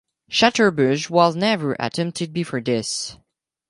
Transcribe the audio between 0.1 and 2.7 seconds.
Chaturbhuj was never attempted before